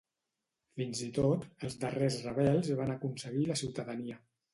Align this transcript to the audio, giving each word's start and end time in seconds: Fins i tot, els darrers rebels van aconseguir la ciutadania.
Fins 0.79 1.01
i 1.07 1.09
tot, 1.17 1.43
els 1.67 1.75
darrers 1.83 2.17
rebels 2.29 2.71
van 2.79 2.95
aconseguir 2.95 3.45
la 3.51 3.59
ciutadania. 3.63 4.19